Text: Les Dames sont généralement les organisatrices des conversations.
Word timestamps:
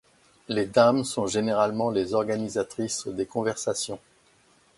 Les 0.47 0.65
Dames 0.65 1.03
sont 1.03 1.27
généralement 1.27 1.91
les 1.91 2.15
organisatrices 2.15 3.05
des 3.09 3.27
conversations. 3.27 3.99